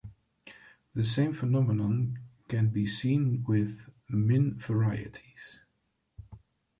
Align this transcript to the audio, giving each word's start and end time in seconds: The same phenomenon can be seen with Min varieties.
The 0.95 1.03
same 1.03 1.31
phenomenon 1.31 2.17
can 2.47 2.69
be 2.69 2.87
seen 2.87 3.43
with 3.43 3.87
Min 4.09 4.57
varieties. 4.57 5.59